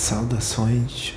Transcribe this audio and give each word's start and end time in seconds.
Saudações. 0.00 1.14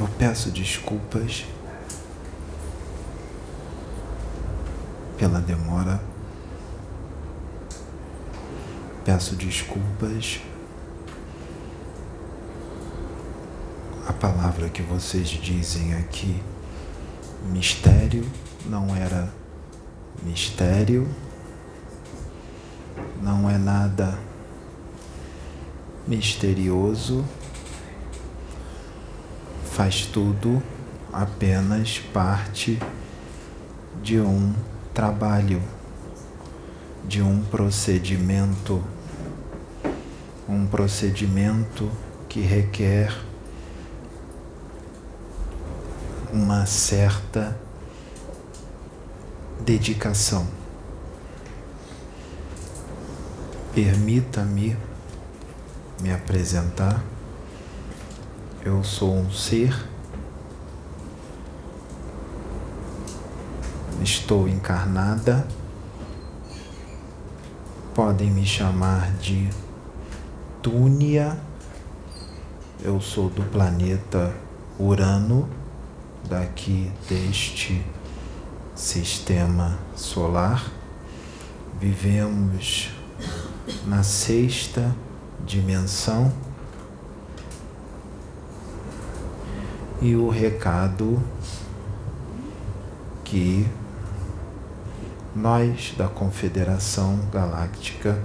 Eu 0.00 0.08
peço 0.18 0.50
desculpas 0.50 1.44
pela 5.18 5.40
demora. 5.42 6.02
Peço 9.04 9.36
desculpas. 9.36 10.40
A 14.08 14.12
palavra 14.14 14.70
que 14.70 14.80
vocês 14.80 15.28
dizem 15.28 15.94
aqui, 15.94 16.42
mistério, 17.52 18.26
não 18.64 18.96
era 18.96 19.41
mistério, 20.22 21.08
não 23.22 23.48
é 23.48 23.56
nada 23.56 24.18
misterioso, 26.06 27.24
faz 29.70 30.04
tudo 30.06 30.62
apenas 31.12 31.98
parte 32.12 32.78
de 34.02 34.20
um 34.20 34.52
trabalho, 34.92 35.62
de 37.04 37.22
um 37.22 37.42
procedimento, 37.42 38.82
um 40.48 40.66
procedimento 40.66 41.90
que 42.28 42.40
requer 42.40 43.14
uma 46.32 46.66
certa 46.66 47.56
dedicação. 49.62 50.46
Permita-me 53.74 54.76
me 56.00 56.12
apresentar. 56.12 57.02
Eu 58.64 58.84
sou 58.84 59.14
um 59.14 59.30
ser, 59.30 59.74
estou 64.02 64.48
encarnada. 64.48 65.46
Podem 67.94 68.30
me 68.30 68.44
chamar 68.44 69.12
de 69.16 69.48
Túnia. 70.62 71.38
Eu 72.82 73.00
sou 73.00 73.28
do 73.28 73.42
planeta 73.50 74.34
Urano, 74.78 75.48
daqui 76.28 76.90
deste 77.08 77.84
sistema 78.74 79.78
solar. 79.96 80.70
Vivemos 81.80 82.90
na 83.86 84.02
sexta 84.02 84.94
dimensão. 85.44 86.32
E 90.00 90.16
o 90.16 90.28
recado 90.28 91.22
que 93.24 93.66
nós 95.34 95.94
da 95.96 96.08
Confederação 96.08 97.18
Galáctica 97.32 98.20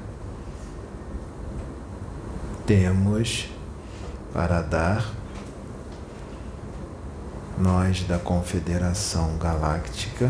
temos 2.66 3.50
para 4.34 4.62
dar, 4.62 5.10
nós 7.58 8.04
da 8.04 8.20
Confederação 8.20 9.36
Galáctica, 9.38 10.30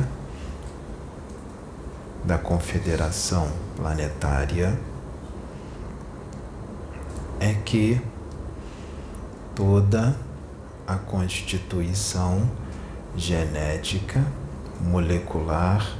da 2.23 2.37
Confederação 2.37 3.51
Planetária, 3.75 4.79
é 7.39 7.53
que 7.53 8.01
toda 9.53 10.15
a 10.87 10.95
constituição 10.95 12.49
genética, 13.15 14.25
molecular, 14.79 15.97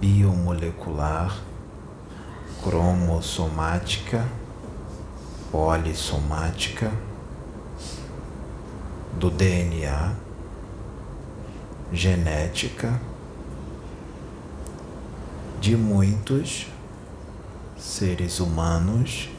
biomolecular, 0.00 1.38
cromossomática, 2.62 4.26
polissomática, 5.52 6.90
do 9.18 9.30
DNA, 9.30 10.12
genética, 11.92 13.00
de 15.60 15.76
muitos 15.76 16.66
seres 17.78 18.40
humanos 18.40 19.30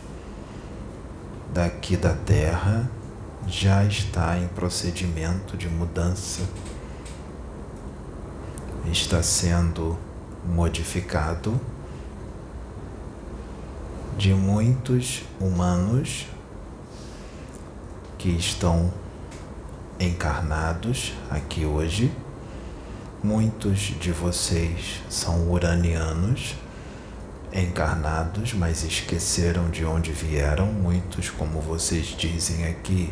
daqui 1.54 1.96
da 1.96 2.14
Terra 2.14 2.90
já 3.48 3.84
está 3.84 4.38
em 4.38 4.48
procedimento 4.48 5.56
de 5.56 5.70
mudança, 5.70 6.42
está 8.92 9.22
sendo 9.22 9.98
modificado 10.46 11.60
de 14.18 14.34
muitos 14.34 15.24
humanos 15.40 16.28
que 18.18 18.30
estão 18.30 18.92
encarnados 20.00 21.14
aqui 21.30 21.66
hoje. 21.66 22.12
Muitos 23.26 23.80
de 24.00 24.12
vocês 24.12 25.02
são 25.10 25.50
uranianos 25.50 26.56
encarnados, 27.52 28.54
mas 28.54 28.84
esqueceram 28.84 29.68
de 29.72 29.84
onde 29.84 30.12
vieram. 30.12 30.68
Muitos, 30.68 31.32
como 31.32 31.60
vocês 31.60 32.16
dizem 32.16 32.68
aqui, 32.68 33.12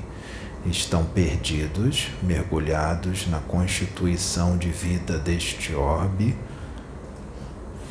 estão 0.67 1.03
perdidos, 1.03 2.09
mergulhados 2.21 3.25
na 3.25 3.39
constituição 3.39 4.55
de 4.55 4.69
vida 4.69 5.17
deste 5.17 5.73
orbe, 5.73 6.37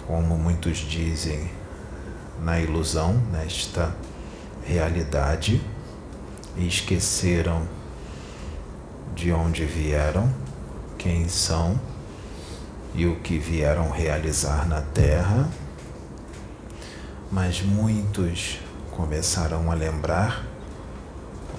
como 0.06 0.38
muitos 0.38 0.78
dizem, 0.78 1.50
na 2.40 2.60
ilusão, 2.60 3.20
nesta 3.32 3.92
realidade, 4.64 5.60
e 6.56 6.68
esqueceram 6.68 7.66
de 9.12 9.32
onde 9.32 9.64
vieram, 9.64 10.32
quem 10.96 11.28
são 11.28 11.80
e 12.94 13.06
o 13.06 13.16
que 13.16 13.38
vieram 13.38 13.90
realizar 13.90 14.68
na 14.68 14.82
Terra. 14.82 15.48
Mas 17.30 17.62
muitos 17.62 18.58
começaram 18.90 19.70
a 19.70 19.74
lembrar 19.74 20.44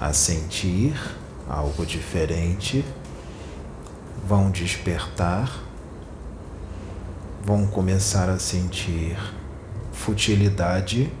a 0.00 0.12
sentir 0.12 0.94
algo 1.48 1.84
diferente, 1.84 2.84
vão 4.26 4.50
despertar, 4.50 5.50
vão 7.44 7.66
começar 7.66 8.28
a 8.28 8.38
sentir 8.38 9.16
futilidade 9.92 11.12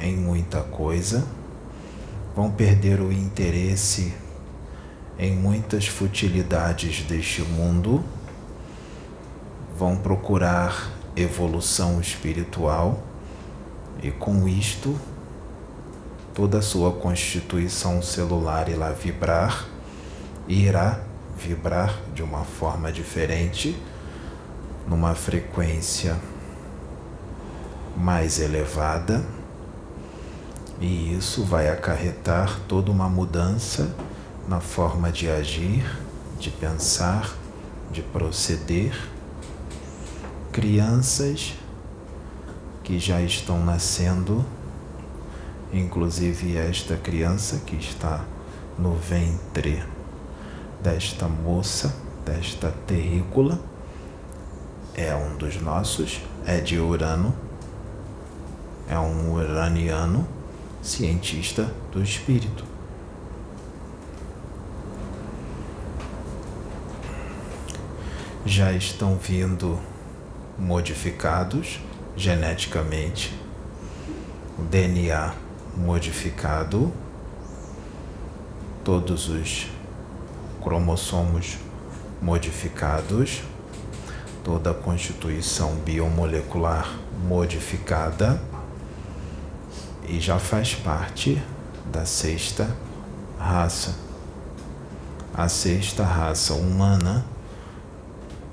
em 0.00 0.16
muita 0.16 0.60
coisa, 0.60 1.26
vão 2.34 2.50
perder 2.50 3.00
o 3.00 3.12
interesse 3.12 4.14
em 5.18 5.34
muitas 5.34 5.86
futilidades 5.86 7.02
deste 7.02 7.42
mundo, 7.42 8.04
vão 9.78 9.96
procurar 9.96 10.90
evolução 11.14 12.00
espiritual 12.00 13.00
e 14.02 14.10
com 14.10 14.48
isto 14.48 14.98
toda 16.34 16.58
a 16.58 16.62
sua 16.62 16.92
constituição 16.92 18.02
celular 18.02 18.68
irá 18.68 18.90
vibrar, 18.90 19.66
irá 20.48 21.00
vibrar 21.36 21.96
de 22.12 22.24
uma 22.24 22.44
forma 22.44 22.90
diferente, 22.90 23.80
numa 24.86 25.14
frequência 25.14 26.16
mais 27.96 28.40
elevada, 28.40 29.24
e 30.80 31.16
isso 31.16 31.44
vai 31.44 31.68
acarretar 31.68 32.58
toda 32.66 32.90
uma 32.90 33.08
mudança 33.08 33.94
na 34.48 34.60
forma 34.60 35.12
de 35.12 35.28
agir, 35.28 35.84
de 36.38 36.50
pensar, 36.50 37.32
de 37.92 38.02
proceder. 38.02 39.17
Crianças 40.58 41.54
que 42.82 42.98
já 42.98 43.22
estão 43.22 43.64
nascendo 43.64 44.44
inclusive 45.72 46.56
esta 46.56 46.96
criança 46.96 47.58
que 47.58 47.76
está 47.76 48.24
no 48.76 48.94
ventre 48.94 49.82
desta 50.82 51.28
moça, 51.28 51.94
desta 52.24 52.72
terrícola, 52.88 53.60
é 54.94 55.14
um 55.14 55.36
dos 55.36 55.60
nossos, 55.60 56.20
é 56.44 56.60
de 56.60 56.78
Urano, 56.78 57.32
é 58.88 58.98
um 58.98 59.32
uraniano, 59.32 60.26
cientista 60.82 61.72
do 61.92 62.02
espírito. 62.02 62.64
Já 68.44 68.72
estão 68.72 69.16
vindo 69.16 69.78
modificados 70.58 71.80
geneticamente, 72.16 73.32
o 74.58 74.62
DNA 74.62 75.32
modificado, 75.76 76.92
todos 78.82 79.28
os 79.28 79.68
cromossomos 80.60 81.58
modificados, 82.20 83.42
toda 84.42 84.72
a 84.72 84.74
constituição 84.74 85.76
biomolecular 85.76 86.92
modificada 87.22 88.40
e 90.08 90.18
já 90.18 90.38
faz 90.38 90.74
parte 90.74 91.40
da 91.92 92.04
sexta 92.04 92.68
raça. 93.38 93.94
A 95.32 95.48
sexta 95.48 96.02
raça 96.02 96.54
humana, 96.54 97.24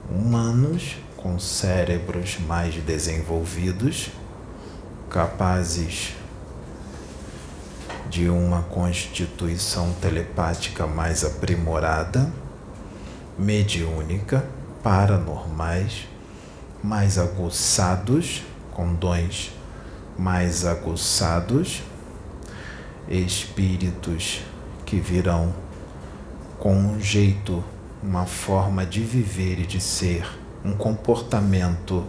humanos 0.10 0.98
com 1.26 1.40
cérebros 1.40 2.38
mais 2.38 2.76
desenvolvidos, 2.76 4.12
capazes 5.10 6.14
de 8.12 8.30
uma 8.30 8.62
constituição 8.62 9.92
telepática 9.94 10.86
mais 10.86 11.24
aprimorada, 11.26 12.32
mediúnica, 13.40 14.48
paranormais, 14.84 16.08
mais 16.84 17.18
aguçados, 17.18 18.44
com 18.72 18.94
dons 18.94 19.52
mais 20.16 20.64
aguçados, 20.64 21.82
espíritos 23.10 24.44
que 24.86 25.00
virão 25.00 25.52
com 26.60 26.76
um 26.76 27.02
jeito, 27.02 27.64
uma 28.04 28.28
forma 28.28 28.86
de 28.86 29.02
viver 29.02 29.62
e 29.62 29.66
de 29.66 29.82
ser, 29.82 30.45
um 30.66 30.74
comportamento 30.74 32.04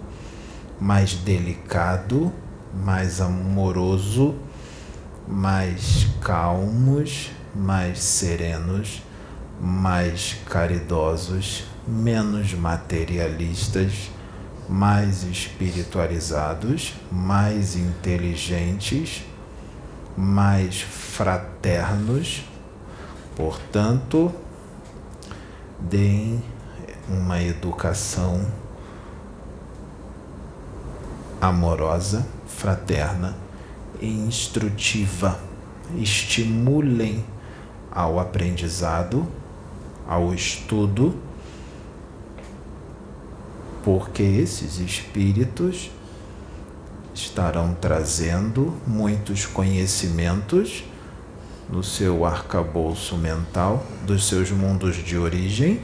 mais 0.81 1.13
delicado, 1.13 2.33
mais 2.75 3.21
amoroso, 3.21 4.35
mais 5.29 6.07
calmos, 6.23 7.31
mais 7.55 7.99
serenos, 7.99 9.03
mais 9.61 10.37
caridosos, 10.49 11.65
menos 11.87 12.55
materialistas, 12.55 14.11
mais 14.69 15.23
espiritualizados, 15.25 16.95
mais 17.11 17.77
inteligentes, 17.77 19.25
mais 20.17 20.81
fraternos. 20.81 22.43
Portanto, 23.37 24.33
deem 25.79 26.43
uma 27.09 27.43
educação 27.43 28.45
amorosa, 31.41 32.27
fraterna 32.47 33.37
e 34.01 34.09
instrutiva. 34.09 35.39
Estimulem 35.97 37.25
ao 37.91 38.19
aprendizado, 38.19 39.27
ao 40.07 40.35
estudo, 40.35 41.17
porque 43.85 44.23
esses 44.23 44.79
espíritos 44.79 45.91
estarão 47.15 47.75
trazendo 47.81 48.75
muitos 48.87 49.47
conhecimentos 49.47 50.85
no 51.69 51.83
seu 51.83 52.25
arcabouço 52.25 53.17
mental 53.17 53.85
dos 54.05 54.27
seus 54.27 54.51
mundos 54.51 54.97
de 54.97 55.17
origem, 55.17 55.81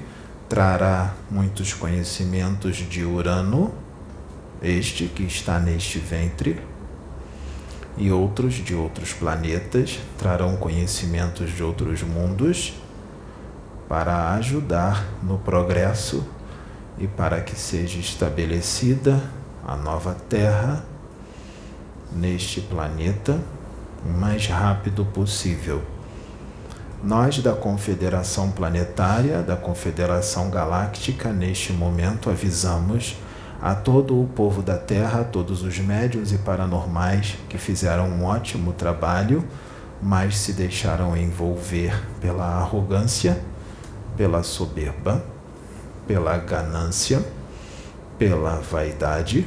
trará 0.52 1.14
muitos 1.30 1.72
conhecimentos 1.72 2.76
de 2.76 3.02
Urano, 3.06 3.72
este 4.62 5.06
que 5.06 5.22
está 5.22 5.58
neste 5.58 5.98
ventre, 5.98 6.60
e 7.96 8.12
outros 8.12 8.56
de 8.56 8.74
outros 8.74 9.14
planetas 9.14 9.98
trarão 10.18 10.56
conhecimentos 10.56 11.52
de 11.52 11.62
outros 11.62 12.02
mundos 12.02 12.74
para 13.88 14.34
ajudar 14.34 15.02
no 15.22 15.38
progresso 15.38 16.22
e 16.98 17.06
para 17.06 17.40
que 17.40 17.58
seja 17.58 17.98
estabelecida 17.98 19.22
a 19.66 19.74
nova 19.74 20.14
Terra 20.28 20.84
neste 22.12 22.60
planeta 22.60 23.40
o 24.04 24.10
mais 24.10 24.48
rápido 24.48 25.02
possível. 25.02 25.82
Nós 27.02 27.38
da 27.38 27.52
Confederação 27.52 28.52
Planetária, 28.52 29.42
da 29.42 29.56
Confederação 29.56 30.48
Galáctica, 30.50 31.32
neste 31.32 31.72
momento 31.72 32.30
avisamos 32.30 33.16
a 33.60 33.74
todo 33.74 34.22
o 34.22 34.28
povo 34.28 34.62
da 34.62 34.78
Terra, 34.78 35.22
a 35.22 35.24
todos 35.24 35.64
os 35.64 35.76
médiuns 35.80 36.30
e 36.30 36.38
paranormais 36.38 37.36
que 37.48 37.58
fizeram 37.58 38.06
um 38.08 38.24
ótimo 38.24 38.72
trabalho, 38.72 39.44
mas 40.00 40.38
se 40.38 40.52
deixaram 40.52 41.16
envolver 41.16 41.92
pela 42.20 42.46
arrogância, 42.46 43.36
pela 44.16 44.44
soberba, 44.44 45.24
pela 46.06 46.38
ganância, 46.38 47.20
pela 48.16 48.60
vaidade, 48.60 49.44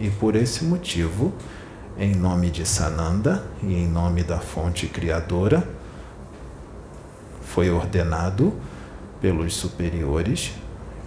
e 0.00 0.10
por 0.10 0.34
esse 0.34 0.64
motivo, 0.64 1.32
em 1.96 2.16
nome 2.16 2.50
de 2.50 2.66
Sananda 2.66 3.44
e 3.62 3.74
em 3.74 3.86
nome 3.86 4.24
da 4.24 4.40
fonte 4.40 4.88
criadora, 4.88 5.75
foi 7.56 7.70
ordenado 7.70 8.52
pelos 9.18 9.54
superiores 9.54 10.52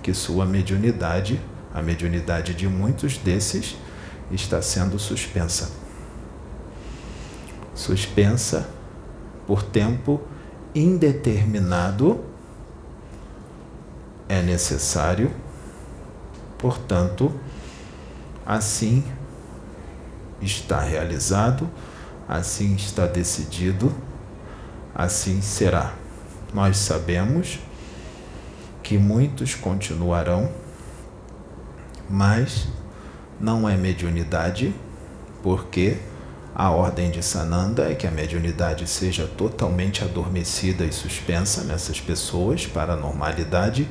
que 0.01 0.15
sua 0.15 0.47
mediunidade 0.47 1.39
a 1.71 1.79
mediunidade 1.79 2.55
de 2.55 2.67
muitos 2.67 3.19
desses 3.19 3.77
está 4.31 4.59
sendo 4.59 4.97
suspensa. 4.97 5.69
Suspensa 7.75 8.67
por 9.45 9.61
tempo 9.61 10.19
indeterminado 10.73 12.25
é 14.27 14.41
necessário, 14.41 15.31
portanto, 16.57 17.31
assim 18.43 19.03
está 20.41 20.79
realizado, 20.79 21.69
assim 22.27 22.73
está 22.73 23.05
decidido, 23.05 23.93
assim 24.95 25.43
será. 25.43 25.93
Nós 26.53 26.77
sabemos 26.77 27.59
que 28.81 28.97
muitos 28.97 29.55
continuarão 29.55 30.49
mas 32.09 32.67
não 33.39 33.69
é 33.69 33.77
mediunidade, 33.77 34.73
porque 35.43 35.97
a 36.55 36.71
ordem 36.71 37.11
de 37.11 37.23
Sananda 37.23 37.89
é 37.89 37.93
que 37.93 38.07
a 38.07 38.11
mediunidade 38.11 38.87
seja 38.87 39.27
totalmente 39.27 40.03
adormecida 40.03 40.83
e 40.83 40.91
suspensa 40.91 41.63
nessas 41.63 42.01
pessoas 42.01 42.65
para 42.65 42.93
a 42.93 42.97
normalidade 42.97 43.87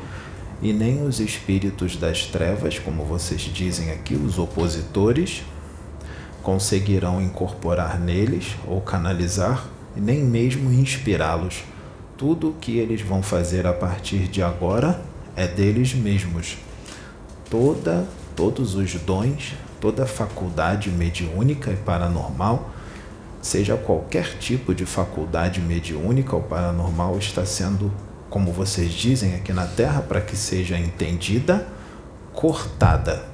e 0.61 0.73
nem 0.73 1.07
os 1.07 1.21
espíritos 1.21 1.97
das 1.97 2.27
trevas, 2.27 2.79
como 2.79 3.05
vocês 3.05 3.41
dizem 3.41 3.93
aqui, 3.93 4.15
os 4.15 4.39
opositores, 4.39 5.45
conseguirão 6.43 7.23
incorporar 7.23 7.99
neles 8.01 8.57
ou 8.67 8.81
canalizar 8.81 9.65
nem 9.97 10.23
mesmo 10.23 10.73
inspirá-los. 10.73 11.63
Tudo 12.19 12.49
o 12.49 12.53
que 12.55 12.77
eles 12.77 13.01
vão 13.01 13.23
fazer 13.23 13.65
a 13.65 13.73
partir 13.73 14.27
de 14.27 14.43
agora 14.43 15.01
é 15.37 15.47
deles 15.47 15.95
mesmos 15.95 16.59
toda, 17.49 18.09
todos 18.35 18.75
os 18.75 18.93
dons, 18.95 19.55
toda 19.81 20.05
faculdade 20.05 20.91
mediúnica 20.91 21.71
e 21.71 21.77
paranormal, 21.77 22.71
seja 23.41 23.77
qualquer 23.77 24.37
tipo 24.41 24.75
de 24.75 24.85
faculdade 24.85 25.61
mediúnica 25.61 26.35
ou 26.35 26.43
paranormal, 26.43 27.17
está 27.19 27.47
sendo, 27.47 27.93
como 28.29 28.51
vocês 28.51 28.93
dizem 28.93 29.37
aqui 29.37 29.53
na 29.53 29.69
Terra, 29.69 30.03
para 30.03 30.21
que 30.21 30.37
seja 30.37 30.77
entendida, 30.77 31.69
cortada. 32.33 33.27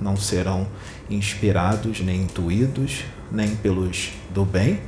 Não 0.00 0.16
serão 0.16 0.66
inspirados 1.08 2.00
nem 2.00 2.22
intuídos, 2.22 3.04
nem 3.30 3.54
pelos 3.54 4.10
do 4.34 4.44
bem, 4.44 4.80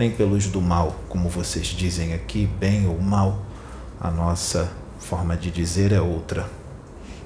nem 0.00 0.10
pelos 0.10 0.46
do 0.46 0.60
mal, 0.60 0.96
como 1.08 1.28
vocês 1.28 1.66
dizem 1.68 2.14
aqui, 2.14 2.46
bem 2.58 2.88
ou 2.88 3.00
mal. 3.00 3.42
A 4.00 4.10
nossa 4.10 4.72
forma 4.98 5.36
de 5.36 5.50
dizer 5.50 5.92
é 5.92 6.00
outra 6.00 6.48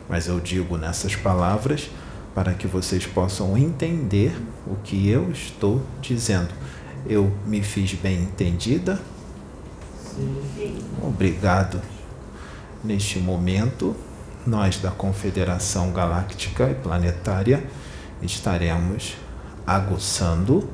mas 0.08 0.26
eu 0.26 0.38
digo 0.40 0.76
nessas 0.76 1.16
palavras 1.16 1.90
para 2.34 2.52
que 2.52 2.66
vocês 2.66 3.06
possam 3.06 3.56
entender 3.56 4.36
o 4.66 4.74
que 4.76 5.08
eu 5.08 5.30
estou 5.30 5.82
dizendo. 6.00 6.50
Eu 7.06 7.32
me 7.46 7.62
fiz 7.62 7.94
bem 7.94 8.22
entendida? 8.22 9.00
Sim. 9.96 10.78
Obrigado. 11.02 11.80
Neste 12.82 13.18
momento, 13.18 13.94
nós 14.46 14.78
da 14.78 14.90
Confederação 14.90 15.92
Galáctica 15.92 16.68
e 16.70 16.74
Planetária 16.74 17.64
estaremos 18.20 19.16
aguçando, 19.66 20.68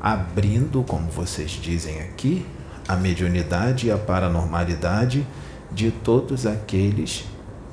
abrindo, 0.00 0.82
como 0.82 1.10
vocês 1.10 1.50
dizem 1.50 2.00
aqui, 2.00 2.46
a 2.86 2.94
mediunidade 2.94 3.88
e 3.88 3.90
a 3.90 3.98
paranormalidade 3.98 5.26
de 5.72 5.90
todos 5.90 6.46
aqueles 6.46 7.24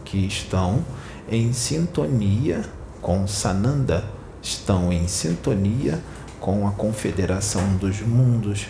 que 0.03 0.25
estão 0.25 0.83
em 1.29 1.53
sintonia 1.53 2.63
com 3.01 3.27
Sananda 3.27 4.03
estão 4.41 4.91
em 4.91 5.07
sintonia 5.07 6.01
com 6.39 6.67
a 6.67 6.71
confederação 6.71 7.77
dos 7.77 8.01
mundos, 8.01 8.67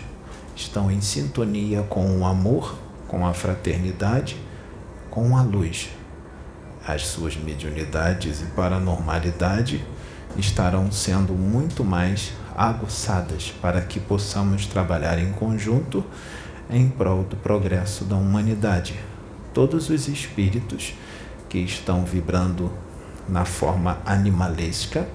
estão 0.55 0.91
em 0.91 1.01
sintonia 1.01 1.81
com 1.83 2.19
o 2.19 2.25
amor, 2.25 2.75
com 3.07 3.25
a 3.25 3.33
fraternidade, 3.33 4.37
com 5.09 5.35
a 5.35 5.41
luz. 5.41 5.89
As 6.85 7.07
suas 7.07 7.35
mediunidades 7.35 8.41
e 8.41 8.45
paranormalidade 8.47 9.83
estarão 10.37 10.91
sendo 10.91 11.33
muito 11.33 11.83
mais 11.83 12.33
aguçadas 12.55 13.53
para 13.61 13.81
que 13.81 13.99
possamos 13.99 14.65
trabalhar 14.65 15.19
em 15.19 15.31
conjunto 15.31 16.03
em 16.69 16.89
prol 16.89 17.23
do 17.23 17.35
progresso 17.35 18.05
da 18.05 18.15
humanidade. 18.15 18.99
Todos 19.53 19.89
os 19.89 20.07
espíritos 20.07 20.93
que 21.49 21.59
estão 21.59 22.03
vibrando 22.03 22.71
na 23.27 23.45
forma 23.45 23.99
animalesca, 24.05 25.07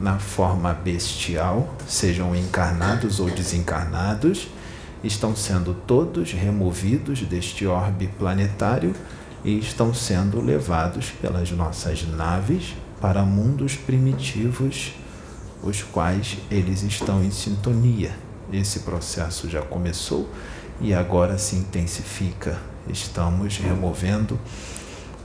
na 0.00 0.18
forma 0.18 0.72
bestial, 0.72 1.74
sejam 1.86 2.34
encarnados 2.34 3.20
ou 3.20 3.30
desencarnados, 3.30 4.48
estão 5.02 5.34
sendo 5.34 5.74
todos 5.74 6.32
removidos 6.32 7.22
deste 7.22 7.66
orbe 7.66 8.08
planetário 8.18 8.94
e 9.44 9.58
estão 9.58 9.94
sendo 9.94 10.40
levados 10.40 11.10
pelas 11.10 11.50
nossas 11.50 12.06
naves 12.06 12.74
para 13.00 13.22
mundos 13.22 13.76
primitivos, 13.76 14.92
os 15.62 15.82
quais 15.82 16.38
eles 16.50 16.82
estão 16.82 17.22
em 17.22 17.30
sintonia. 17.30 18.14
Esse 18.52 18.80
processo 18.80 19.48
já 19.48 19.62
começou 19.62 20.28
e 20.80 20.94
agora 20.94 21.38
se 21.38 21.56
intensifica. 21.56 22.58
Estamos 22.88 23.58
removendo 23.58 24.38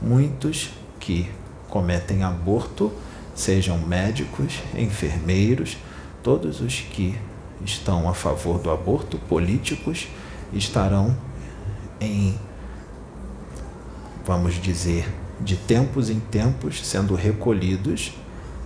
muitos 0.02 0.72
que 1.00 1.30
cometem 1.70 2.24
aborto, 2.24 2.92
sejam 3.34 3.78
médicos, 3.80 4.60
enfermeiros, 4.78 5.78
todos 6.22 6.62
os 6.62 6.80
que 6.82 7.18
estão 7.64 8.10
a 8.10 8.14
favor 8.14 8.60
do 8.60 8.70
aborto, 8.70 9.18
políticos, 9.18 10.08
estarão 10.54 11.16
em, 12.00 12.38
vamos 14.26 14.62
dizer, 14.62 15.08
de 15.42 15.56
tempos 15.56 16.10
em 16.10 16.20
tempos 16.20 16.86
sendo 16.86 17.16
recolhidos, 17.16 18.14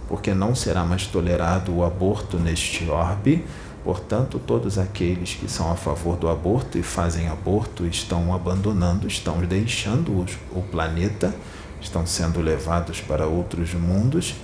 porque 0.09 0.33
não 0.33 0.55
será 0.55 0.83
mais 0.83 1.05
tolerado 1.05 1.71
o 1.71 1.85
aborto 1.85 2.37
neste 2.37 2.89
orbe. 2.89 3.45
Portanto, 3.83 4.39
todos 4.39 4.79
aqueles 4.79 5.35
que 5.35 5.49
são 5.49 5.71
a 5.71 5.75
favor 5.75 6.17
do 6.17 6.27
aborto 6.27 6.79
e 6.79 6.83
fazem 6.83 7.29
aborto 7.29 7.85
estão 7.85 8.33
abandonando, 8.33 9.07
estão 9.07 9.39
deixando 9.39 10.25
o 10.51 10.61
planeta, 10.63 11.33
estão 11.79 12.05
sendo 12.07 12.41
levados 12.41 12.99
para 12.99 13.27
outros 13.27 13.73
mundos. 13.75 14.35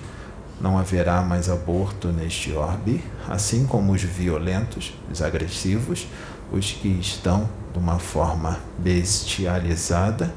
Não 0.61 0.77
haverá 0.77 1.21
mais 1.21 1.49
aborto 1.49 2.09
neste 2.09 2.53
orbe, 2.53 3.03
assim 3.27 3.65
como 3.65 3.91
os 3.91 4.03
violentos, 4.03 4.93
os 5.11 5.21
agressivos, 5.21 6.07
os 6.51 6.71
que 6.71 6.87
estão 6.87 7.49
de 7.73 7.79
uma 7.79 7.99
forma 7.99 8.59
bestializada 8.77 10.33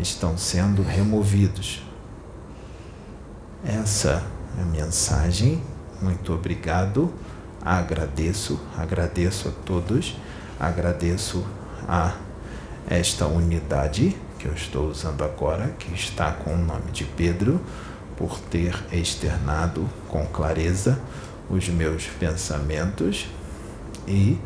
estão 0.00 0.38
sendo 0.38 0.82
removidos. 0.82 1.87
Essa 3.64 4.22
é 4.56 4.62
a 4.62 4.64
mensagem. 4.64 5.60
Muito 6.00 6.32
obrigado. 6.32 7.12
Agradeço, 7.60 8.58
agradeço 8.76 9.48
a 9.48 9.50
todos, 9.66 10.16
agradeço 10.60 11.44
a 11.88 12.14
esta 12.88 13.26
unidade 13.26 14.16
que 14.38 14.46
eu 14.46 14.54
estou 14.54 14.88
usando 14.88 15.24
agora, 15.24 15.74
que 15.78 15.92
está 15.92 16.30
com 16.30 16.54
o 16.54 16.56
nome 16.56 16.92
de 16.92 17.04
Pedro, 17.04 17.60
por 18.16 18.38
ter 18.38 18.74
externado 18.92 19.88
com 20.08 20.24
clareza 20.26 20.98
os 21.50 21.68
meus 21.68 22.06
pensamentos 22.06 23.26
e 24.06 24.38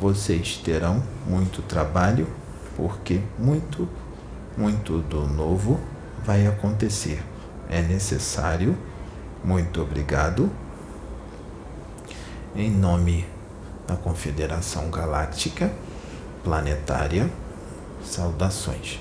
vocês 0.00 0.56
terão 0.56 1.02
muito 1.26 1.62
trabalho, 1.62 2.26
porque 2.76 3.20
muito 3.38 3.88
muito 4.56 4.98
do 5.02 5.24
novo 5.24 5.80
vai 6.24 6.48
acontecer. 6.48 7.22
É 7.68 7.82
necessário. 7.82 8.76
Muito 9.44 9.82
obrigado. 9.82 10.50
Em 12.56 12.70
nome 12.70 13.26
da 13.86 13.96
Confederação 13.96 14.90
Galáctica 14.90 15.70
Planetária, 16.42 17.30
saudações. 18.02 19.00